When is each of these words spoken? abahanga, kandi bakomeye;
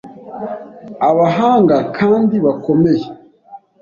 abahanga, 1.09 1.75
kandi 1.97 2.35
bakomeye; 2.45 3.05